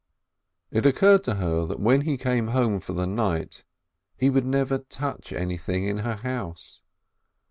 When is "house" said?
6.15-6.81